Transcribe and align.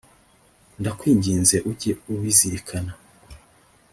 Ndakwinginze 0.79 1.55
ujye 1.69 1.91
ubizirikana. 2.13 2.93